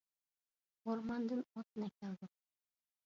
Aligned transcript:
ئورماندىن 0.93 1.43
ئوتۇن 1.51 1.87
ئەكەلدۇق. 1.89 2.33